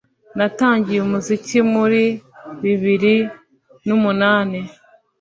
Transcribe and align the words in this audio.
natangiye 0.37 0.99
umuziki 1.01 1.57
muri 1.73 2.03
bibiri 2.63 3.15
n’umunani 3.87 4.59